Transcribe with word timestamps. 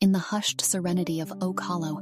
In 0.00 0.12
the 0.12 0.20
hushed 0.20 0.60
serenity 0.60 1.18
of 1.18 1.32
Oak 1.40 1.58
Hollow, 1.58 2.00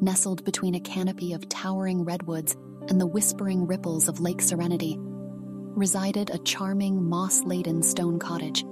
nestled 0.00 0.46
between 0.46 0.74
a 0.74 0.80
canopy 0.80 1.34
of 1.34 1.46
towering 1.50 2.02
redwoods 2.02 2.56
and 2.88 2.98
the 2.98 3.06
whispering 3.06 3.66
ripples 3.66 4.08
of 4.08 4.18
Lake 4.18 4.40
Serenity, 4.40 4.96
resided 4.98 6.30
a 6.30 6.38
charming, 6.38 7.06
moss 7.06 7.42
laden 7.42 7.82
stone 7.82 8.18
cottage. 8.18 8.64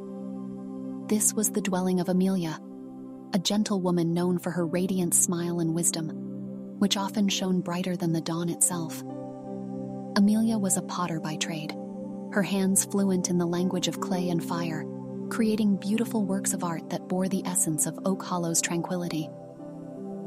This 1.06 1.34
was 1.34 1.50
the 1.50 1.60
dwelling 1.60 2.00
of 2.00 2.08
Amelia, 2.08 2.58
a 3.34 3.38
gentlewoman 3.38 4.14
known 4.14 4.38
for 4.38 4.50
her 4.50 4.64
radiant 4.64 5.12
smile 5.12 5.60
and 5.60 5.74
wisdom, 5.74 6.08
which 6.78 6.96
often 6.96 7.28
shone 7.28 7.60
brighter 7.60 7.94
than 7.94 8.14
the 8.14 8.22
dawn 8.22 8.48
itself. 8.48 9.02
Amelia 10.16 10.56
was 10.56 10.78
a 10.78 10.82
potter 10.82 11.20
by 11.20 11.36
trade, 11.36 11.76
her 12.30 12.42
hands 12.42 12.86
fluent 12.86 13.28
in 13.28 13.36
the 13.36 13.44
language 13.44 13.86
of 13.88 14.00
clay 14.00 14.30
and 14.30 14.42
fire, 14.42 14.86
creating 15.32 15.76
beautiful 15.76 16.26
works 16.26 16.52
of 16.52 16.62
art 16.62 16.90
that 16.90 17.08
bore 17.08 17.26
the 17.26 17.42
essence 17.46 17.86
of 17.86 17.98
Oak 18.04 18.22
Hollow's 18.22 18.60
tranquility. 18.60 19.30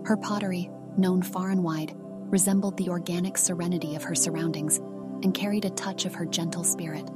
Her 0.04 0.18
pottery, 0.18 0.72
known 0.98 1.22
far 1.22 1.52
and 1.52 1.64
wide, 1.64 1.94
resembled 1.96 2.76
the 2.76 2.90
organic 2.90 3.38
serenity 3.38 3.96
of 3.96 4.02
her 4.02 4.16
surroundings 4.16 4.80
and 5.22 5.32
carried 5.32 5.64
a 5.64 5.70
touch 5.70 6.06
of 6.06 6.16
her 6.16 6.26
gentle 6.26 6.64
spirit. 6.64 7.08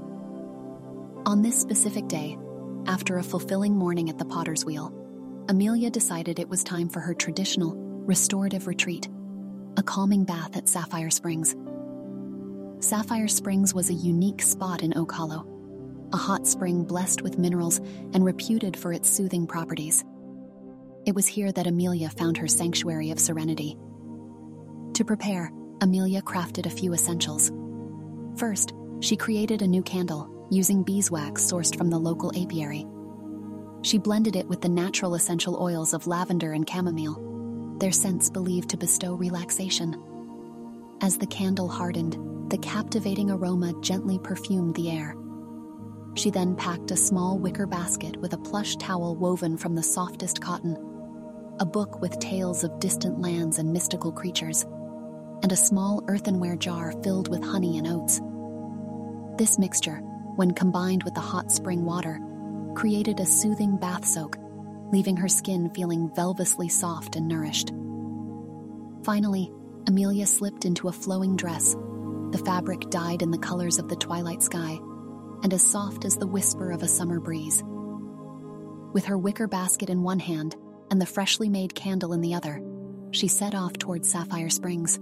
On 1.25 1.41
this 1.41 1.59
specific 1.59 2.07
day, 2.07 2.37
after 2.85 3.17
a 3.17 3.23
fulfilling 3.23 3.75
morning 3.75 4.07
at 4.11 4.19
the 4.19 4.25
potter's 4.25 4.63
wheel, 4.63 4.93
Amelia 5.49 5.89
decided 5.89 6.37
it 6.37 6.47
was 6.47 6.63
time 6.63 6.89
for 6.89 6.99
her 6.99 7.15
traditional, 7.15 7.73
restorative 7.75 8.67
retreat, 8.67 9.09
a 9.77 9.81
calming 9.81 10.25
bath 10.25 10.55
at 10.55 10.69
Sapphire 10.69 11.09
Springs. 11.09 11.55
Sapphire 12.81 13.27
Springs 13.27 13.73
was 13.73 13.89
a 13.89 13.93
unique 13.93 14.43
spot 14.43 14.83
in 14.83 14.95
Oak 14.95 15.11
Hollow, 15.11 15.58
a 16.13 16.17
hot 16.17 16.47
spring 16.47 16.83
blessed 16.83 17.21
with 17.21 17.37
minerals 17.37 17.77
and 18.13 18.25
reputed 18.25 18.75
for 18.75 18.93
its 18.93 19.09
soothing 19.09 19.45
properties. 19.45 20.03
It 21.05 21.15
was 21.15 21.27
here 21.27 21.51
that 21.51 21.67
Amelia 21.67 22.09
found 22.09 22.37
her 22.37 22.47
sanctuary 22.47 23.11
of 23.11 23.19
serenity. 23.19 23.77
To 24.93 25.05
prepare, 25.05 25.51
Amelia 25.81 26.21
crafted 26.21 26.65
a 26.65 26.69
few 26.69 26.93
essentials. 26.93 27.51
First, 28.35 28.73
she 28.99 29.15
created 29.15 29.61
a 29.61 29.67
new 29.67 29.81
candle 29.81 30.47
using 30.51 30.83
beeswax 30.83 31.43
sourced 31.43 31.77
from 31.77 31.89
the 31.89 31.99
local 31.99 32.31
apiary. 32.35 32.85
She 33.81 33.97
blended 33.97 34.35
it 34.35 34.47
with 34.47 34.61
the 34.61 34.69
natural 34.69 35.15
essential 35.15 35.61
oils 35.61 35.93
of 35.93 36.07
lavender 36.07 36.53
and 36.53 36.69
chamomile, 36.69 37.77
their 37.79 37.91
scents 37.91 38.29
believed 38.29 38.69
to 38.71 38.77
bestow 38.77 39.13
relaxation. 39.13 39.95
As 41.01 41.17
the 41.17 41.27
candle 41.27 41.69
hardened, 41.69 42.51
the 42.51 42.57
captivating 42.57 43.31
aroma 43.31 43.73
gently 43.81 44.19
perfumed 44.19 44.75
the 44.75 44.91
air. 44.91 45.15
She 46.15 46.29
then 46.29 46.55
packed 46.55 46.91
a 46.91 46.97
small 46.97 47.37
wicker 47.37 47.65
basket 47.67 48.17
with 48.17 48.33
a 48.33 48.37
plush 48.37 48.75
towel 48.77 49.15
woven 49.15 49.57
from 49.57 49.75
the 49.75 49.83
softest 49.83 50.41
cotton, 50.41 50.77
a 51.59 51.65
book 51.65 52.01
with 52.01 52.19
tales 52.19 52.63
of 52.63 52.79
distant 52.79 53.19
lands 53.19 53.59
and 53.59 53.71
mystical 53.71 54.11
creatures, 54.11 54.65
and 55.43 55.51
a 55.51 55.57
small 55.57 56.03
earthenware 56.07 56.55
jar 56.55 56.93
filled 57.03 57.29
with 57.29 57.43
honey 57.43 57.77
and 57.77 57.87
oats. 57.87 58.21
This 59.37 59.57
mixture, 59.57 59.97
when 60.35 60.51
combined 60.51 61.03
with 61.03 61.13
the 61.13 61.21
hot 61.21 61.51
spring 61.51 61.85
water, 61.85 62.19
created 62.75 63.19
a 63.19 63.25
soothing 63.25 63.77
bath 63.77 64.05
soak, 64.05 64.37
leaving 64.91 65.17
her 65.17 65.27
skin 65.27 65.69
feeling 65.69 66.09
velvously 66.15 66.67
soft 66.67 67.15
and 67.15 67.27
nourished. 67.27 67.71
Finally, 69.03 69.51
Amelia 69.87 70.25
slipped 70.25 70.65
into 70.65 70.87
a 70.87 70.93
flowing 70.93 71.35
dress, 71.35 71.75
the 72.31 72.41
fabric 72.45 72.89
dyed 72.89 73.21
in 73.21 73.31
the 73.31 73.37
colors 73.37 73.79
of 73.79 73.87
the 73.87 73.95
twilight 73.95 74.43
sky, 74.43 74.77
and 75.43 75.53
as 75.53 75.61
soft 75.61 76.05
as 76.05 76.17
the 76.17 76.27
whisper 76.27 76.71
of 76.71 76.83
a 76.83 76.87
summer 76.87 77.19
breeze. 77.19 77.63
With 78.93 79.05
her 79.05 79.17
wicker 79.17 79.47
basket 79.47 79.89
in 79.89 80.03
one 80.03 80.19
hand 80.19 80.55
and 80.89 80.99
the 80.99 81.05
freshly 81.05 81.49
made 81.49 81.75
candle 81.75 82.13
in 82.13 82.21
the 82.21 82.33
other, 82.33 82.61
she 83.11 83.27
set 83.27 83.53
off 83.53 83.73
towards 83.73 84.09
Sapphire 84.09 84.49
Springs. 84.49 84.99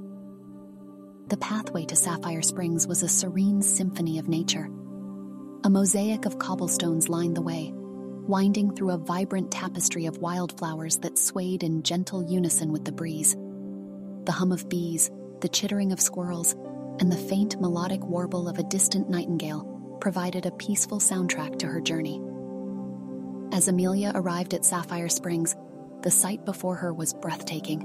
The 1.27 1.37
pathway 1.37 1.85
to 1.85 1.95
Sapphire 1.95 2.41
Springs 2.41 2.87
was 2.87 3.03
a 3.03 3.09
serene 3.09 3.61
symphony 3.61 4.19
of 4.19 4.27
nature. 4.27 4.69
A 5.63 5.69
mosaic 5.69 6.25
of 6.25 6.39
cobblestones 6.39 7.09
lined 7.09 7.35
the 7.35 7.41
way, 7.41 7.71
winding 7.73 8.75
through 8.75 8.91
a 8.91 8.97
vibrant 8.97 9.51
tapestry 9.51 10.05
of 10.05 10.17
wildflowers 10.17 10.97
that 10.99 11.17
swayed 11.17 11.63
in 11.63 11.83
gentle 11.83 12.23
unison 12.23 12.71
with 12.71 12.85
the 12.85 12.91
breeze. 12.91 13.35
The 14.25 14.33
hum 14.33 14.51
of 14.51 14.69
bees, 14.69 15.09
the 15.41 15.49
chittering 15.49 15.91
of 15.91 16.01
squirrels, 16.01 16.55
and 16.99 17.11
the 17.11 17.17
faint 17.17 17.59
melodic 17.61 18.03
warble 18.03 18.49
of 18.49 18.57
a 18.57 18.63
distant 18.63 19.09
nightingale 19.09 19.76
provided 19.99 20.45
a 20.45 20.51
peaceful 20.51 20.99
soundtrack 20.99 21.59
to 21.59 21.67
her 21.67 21.81
journey. 21.81 22.21
As 23.51 23.67
Amelia 23.67 24.11
arrived 24.13 24.53
at 24.53 24.65
Sapphire 24.65 25.09
Springs, 25.09 25.55
the 26.01 26.11
sight 26.11 26.45
before 26.45 26.75
her 26.75 26.93
was 26.93 27.13
breathtaking. 27.13 27.79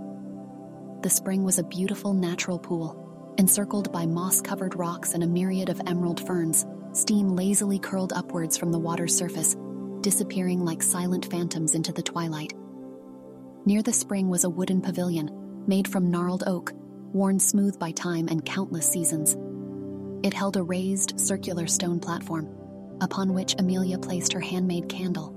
The 1.03 1.11
spring 1.11 1.45
was 1.45 1.59
a 1.59 1.65
beautiful 1.65 2.13
natural 2.13 2.59
pool, 2.59 3.35
encircled 3.39 3.93
by 3.93 4.07
moss 4.07 4.41
covered 4.41 4.75
rocks 4.75 5.15
and 5.15 5.23
a 5.23 5.27
myriad 5.27 5.69
of 5.69 5.81
emerald 5.87 6.25
ferns. 6.27 6.67
Steam 6.93 7.31
lazily 7.31 7.79
curled 7.79 8.13
upwards 8.13 8.59
from 8.59 8.71
the 8.71 8.79
water's 8.79 9.17
surface, 9.17 9.57
disappearing 10.03 10.65
like 10.65 10.83
silent 10.83 11.31
phantoms 11.31 11.75
into 11.75 11.93
the 11.93 12.03
twilight. 12.03 12.53
Near 13.65 13.83
the 13.83 13.93
spring 13.93 14.29
was 14.29 14.45
a 14.45 14.51
wooden 14.51 14.81
pavilion, 14.81 15.31
made 15.67 15.89
from 15.89 16.11
gnarled 16.11 16.45
oak, 16.47 16.73
worn 17.13 17.39
smooth 17.39 17.79
by 17.79 17.93
time 17.93 18.29
and 18.29 18.45
countless 18.45 18.89
seasons. 18.89 19.37
It 20.23 20.35
held 20.35 20.57
a 20.57 20.63
raised, 20.63 21.19
circular 21.19 21.67
stone 21.67 21.99
platform, 21.99 22.49
upon 23.01 23.35
which 23.35 23.57
Amelia 23.59 23.99
placed 23.99 24.33
her 24.33 24.41
handmade 24.41 24.89
candle. 24.89 25.35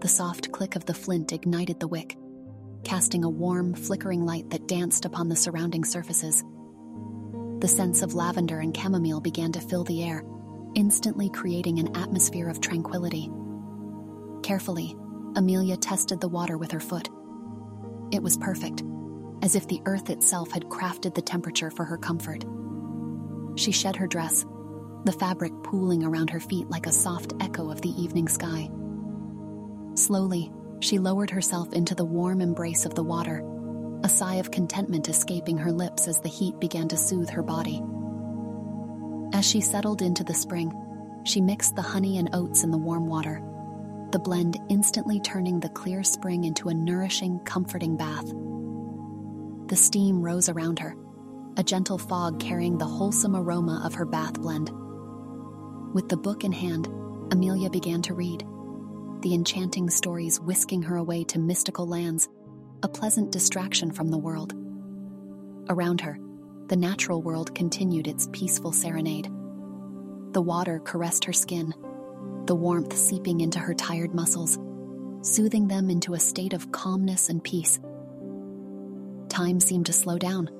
The 0.00 0.08
soft 0.08 0.50
click 0.52 0.76
of 0.76 0.86
the 0.86 0.94
flint 0.94 1.32
ignited 1.32 1.80
the 1.80 1.88
wick, 1.88 2.16
casting 2.84 3.24
a 3.24 3.28
warm, 3.28 3.74
flickering 3.74 4.24
light 4.24 4.48
that 4.50 4.66
danced 4.66 5.04
upon 5.04 5.28
the 5.28 5.36
surrounding 5.36 5.84
surfaces. 5.84 6.42
The 7.60 7.68
scents 7.68 8.02
of 8.02 8.14
lavender 8.14 8.60
and 8.60 8.76
chamomile 8.76 9.20
began 9.20 9.52
to 9.52 9.60
fill 9.60 9.84
the 9.84 10.04
air, 10.04 10.24
instantly 10.74 11.28
creating 11.28 11.78
an 11.78 11.96
atmosphere 11.96 12.48
of 12.48 12.60
tranquility. 12.60 13.30
Carefully, 14.42 14.96
Amelia 15.34 15.76
tested 15.76 16.20
the 16.20 16.28
water 16.28 16.56
with 16.56 16.70
her 16.70 16.80
foot. 16.80 17.08
It 18.10 18.22
was 18.22 18.36
perfect, 18.38 18.82
as 19.42 19.54
if 19.54 19.68
the 19.68 19.82
earth 19.84 20.08
itself 20.08 20.50
had 20.52 20.64
crafted 20.64 21.14
the 21.14 21.22
temperature 21.22 21.70
for 21.70 21.84
her 21.84 21.98
comfort. 21.98 22.44
She 23.56 23.72
shed 23.72 23.96
her 23.96 24.06
dress, 24.06 24.44
the 25.04 25.12
fabric 25.12 25.52
pooling 25.62 26.04
around 26.04 26.30
her 26.30 26.40
feet 26.40 26.68
like 26.70 26.86
a 26.86 26.92
soft 26.92 27.32
echo 27.40 27.70
of 27.70 27.80
the 27.80 27.90
evening 27.90 28.28
sky. 28.28 28.70
Slowly, 29.94 30.52
she 30.80 30.98
lowered 30.98 31.30
herself 31.30 31.72
into 31.72 31.94
the 31.94 32.04
warm 32.04 32.40
embrace 32.40 32.84
of 32.84 32.94
the 32.94 33.04
water, 33.04 33.42
a 34.04 34.08
sigh 34.08 34.34
of 34.36 34.50
contentment 34.50 35.08
escaping 35.08 35.56
her 35.56 35.72
lips 35.72 36.06
as 36.06 36.20
the 36.20 36.28
heat 36.28 36.60
began 36.60 36.86
to 36.88 36.96
soothe 36.96 37.30
her 37.30 37.42
body. 37.42 37.82
As 39.32 39.44
she 39.44 39.60
settled 39.60 40.02
into 40.02 40.22
the 40.22 40.34
spring, 40.34 40.72
she 41.24 41.40
mixed 41.40 41.74
the 41.76 41.82
honey 41.82 42.18
and 42.18 42.30
oats 42.34 42.62
in 42.62 42.70
the 42.70 42.78
warm 42.78 43.06
water, 43.06 43.42
the 44.12 44.18
blend 44.18 44.58
instantly 44.68 45.18
turning 45.20 45.60
the 45.60 45.68
clear 45.70 46.04
spring 46.04 46.44
into 46.44 46.68
a 46.68 46.74
nourishing, 46.74 47.40
comforting 47.40 47.96
bath. 47.96 48.26
The 49.68 49.76
steam 49.76 50.22
rose 50.22 50.48
around 50.48 50.78
her, 50.78 50.94
a 51.56 51.64
gentle 51.64 51.98
fog 51.98 52.38
carrying 52.38 52.78
the 52.78 52.84
wholesome 52.84 53.34
aroma 53.34 53.82
of 53.84 53.94
her 53.94 54.04
bath 54.04 54.34
blend. 54.34 54.70
With 55.94 56.08
the 56.08 56.16
book 56.16 56.44
in 56.44 56.52
hand, 56.52 56.86
Amelia 57.32 57.70
began 57.70 58.02
to 58.02 58.14
read, 58.14 58.44
the 59.22 59.34
enchanting 59.34 59.88
stories 59.88 60.38
whisking 60.38 60.82
her 60.82 60.96
away 60.96 61.24
to 61.24 61.38
mystical 61.38 61.86
lands, 61.86 62.28
a 62.82 62.88
pleasant 62.88 63.32
distraction 63.32 63.90
from 63.90 64.10
the 64.10 64.18
world. 64.18 64.52
Around 65.68 66.02
her, 66.02 66.18
the 66.68 66.76
natural 66.76 67.22
world 67.22 67.54
continued 67.54 68.06
its 68.06 68.28
peaceful 68.32 68.72
serenade. 68.72 69.26
The 70.32 70.42
water 70.42 70.80
caressed 70.80 71.24
her 71.24 71.32
skin, 71.32 71.72
the 72.44 72.54
warmth 72.54 72.96
seeping 72.96 73.40
into 73.40 73.58
her 73.58 73.74
tired 73.74 74.14
muscles, 74.14 74.58
soothing 75.22 75.68
them 75.68 75.90
into 75.90 76.14
a 76.14 76.20
state 76.20 76.52
of 76.52 76.70
calmness 76.70 77.28
and 77.28 77.42
peace. 77.42 77.80
Time 79.28 79.58
seemed 79.58 79.86
to 79.86 79.92
slow 79.92 80.18
down, 80.18 80.50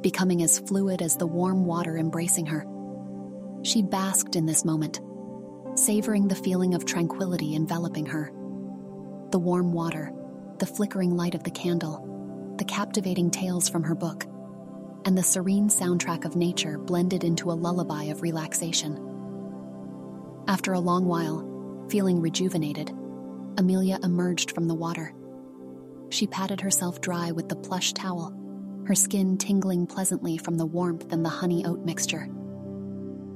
becoming 0.00 0.42
as 0.42 0.58
fluid 0.58 1.02
as 1.02 1.16
the 1.16 1.26
warm 1.26 1.64
water 1.64 1.96
embracing 1.96 2.46
her. 2.46 2.66
She 3.62 3.82
basked 3.82 4.36
in 4.36 4.46
this 4.46 4.64
moment, 4.64 5.00
savoring 5.74 6.28
the 6.28 6.34
feeling 6.34 6.74
of 6.74 6.84
tranquility 6.84 7.54
enveloping 7.54 8.06
her. 8.06 8.32
The 9.30 9.38
warm 9.38 9.72
water, 9.72 10.12
the 10.58 10.66
flickering 10.66 11.16
light 11.16 11.34
of 11.34 11.44
the 11.44 11.50
candle, 11.50 12.54
the 12.58 12.64
captivating 12.64 13.30
tales 13.30 13.68
from 13.68 13.84
her 13.84 13.94
book, 13.94 14.26
and 15.04 15.16
the 15.16 15.22
serene 15.22 15.68
soundtrack 15.68 16.24
of 16.24 16.36
nature 16.36 16.78
blended 16.78 17.24
into 17.24 17.50
a 17.50 17.54
lullaby 17.54 18.04
of 18.04 18.22
relaxation. 18.22 19.04
After 20.46 20.72
a 20.72 20.80
long 20.80 21.06
while, 21.06 21.86
feeling 21.90 22.20
rejuvenated, 22.20 22.90
Amelia 23.58 23.98
emerged 24.02 24.52
from 24.52 24.68
the 24.68 24.74
water. 24.74 25.12
She 26.10 26.26
patted 26.26 26.60
herself 26.60 27.00
dry 27.00 27.32
with 27.32 27.48
the 27.48 27.56
plush 27.56 27.92
towel, 27.92 28.32
her 28.88 28.94
skin 28.94 29.36
tingling 29.36 29.86
pleasantly 29.86 30.38
from 30.38 30.54
the 30.54 30.64
warmth 30.64 31.12
and 31.12 31.22
the 31.22 31.28
honey 31.28 31.62
oat 31.66 31.84
mixture. 31.84 32.26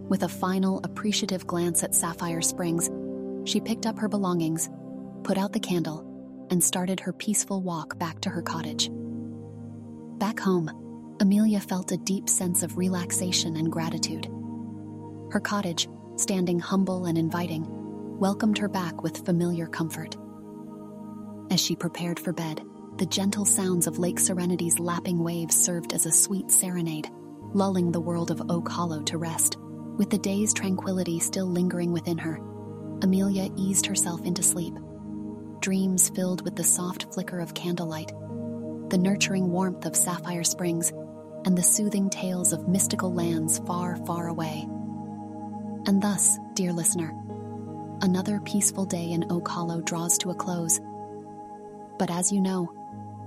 With 0.08 0.22
a 0.22 0.28
final 0.28 0.81
appreciative 0.82 1.46
glance 1.46 1.82
at 1.82 1.94
Sapphire 1.94 2.40
Springs, 2.40 2.88
she 3.44 3.60
picked 3.60 3.84
up 3.84 3.99
her 3.99 4.08
belongings, 4.08 4.70
put 5.25 5.37
out 5.37 5.52
the 5.52 5.60
candle, 5.60 6.46
and 6.49 6.64
started 6.64 7.00
her 7.00 7.12
peaceful 7.12 7.60
walk 7.60 7.99
back 7.99 8.19
to 8.22 8.31
her 8.31 8.40
cottage. 8.40 8.88
Back 10.19 10.40
home, 10.40 10.70
Amelia 11.20 11.60
felt 11.60 11.93
a 11.93 11.99
deep 11.99 12.31
sense 12.31 12.62
of 12.62 12.78
relaxation 12.78 13.56
and 13.56 13.70
gratitude. 13.70 14.28
Her 15.32 15.40
cottage, 15.40 15.87
standing 16.16 16.60
humble 16.60 17.04
and 17.04 17.19
inviting, 17.19 17.66
welcomed 18.19 18.56
her 18.56 18.69
back 18.70 19.02
with 19.02 19.26
familiar 19.26 19.66
comfort. 19.66 20.16
As 21.50 21.60
she 21.60 21.76
prepared 21.76 22.19
for 22.19 22.32
bed, 22.32 22.62
the 23.02 23.06
gentle 23.06 23.44
sounds 23.44 23.88
of 23.88 23.99
Lake 23.99 24.20
Serenity's 24.20 24.78
lapping 24.78 25.19
waves 25.19 25.56
served 25.56 25.93
as 25.93 26.06
a 26.06 26.12
sweet 26.12 26.52
serenade, 26.52 27.10
lulling 27.52 27.90
the 27.90 28.00
world 28.00 28.31
of 28.31 28.49
Oak 28.49 28.69
Hollow 28.69 29.02
to 29.02 29.19
rest. 29.19 29.56
With 29.96 30.08
the 30.08 30.19
day's 30.19 30.54
tranquility 30.54 31.19
still 31.19 31.46
lingering 31.46 31.93
within 31.93 32.16
her, 32.19 32.37
Amelia 33.02 33.50
eased 33.56 33.87
herself 33.87 34.25
into 34.25 34.44
sleep. 34.44 34.75
Dreams 35.58 36.10
filled 36.10 36.44
with 36.44 36.54
the 36.54 36.62
soft 36.62 37.12
flicker 37.12 37.40
of 37.40 37.54
candlelight, 37.54 38.12
the 38.90 39.00
nurturing 39.02 39.50
warmth 39.50 39.84
of 39.84 39.96
Sapphire 39.96 40.44
Springs, 40.44 40.93
and 41.44 41.58
the 41.58 41.62
soothing 41.64 42.08
tales 42.08 42.52
of 42.52 42.69
mystical 42.69 43.12
lands 43.12 43.58
far, 43.66 43.96
far 44.06 44.28
away. 44.28 44.64
And 45.88 46.00
thus, 46.00 46.38
dear 46.54 46.72
listener, 46.72 47.12
another 48.00 48.38
peaceful 48.38 48.84
day 48.84 49.10
in 49.10 49.26
Oak 49.32 49.49
Hollow 49.49 49.81
draws 49.81 50.19
to 50.19 50.31
a 50.31 50.37
close. 50.37 50.78
But 51.99 52.08
as 52.08 52.31
you 52.31 52.40
know, 52.40 52.72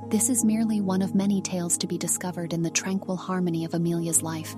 this 0.09 0.29
is 0.29 0.45
merely 0.45 0.81
one 0.81 1.01
of 1.01 1.15
many 1.15 1.41
tales 1.41 1.77
to 1.79 1.87
be 1.87 1.97
discovered 1.97 2.53
in 2.53 2.61
the 2.61 2.69
tranquil 2.69 3.15
harmony 3.15 3.65
of 3.65 3.73
Amelia's 3.73 4.21
life. 4.21 4.55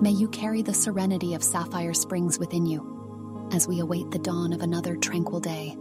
May 0.00 0.12
you 0.12 0.28
carry 0.28 0.62
the 0.62 0.72
serenity 0.72 1.34
of 1.34 1.42
Sapphire 1.42 1.92
Springs 1.92 2.38
within 2.38 2.64
you 2.64 3.48
as 3.52 3.66
we 3.66 3.80
await 3.80 4.10
the 4.10 4.18
dawn 4.18 4.52
of 4.52 4.62
another 4.62 4.96
tranquil 4.96 5.40
day. 5.40 5.76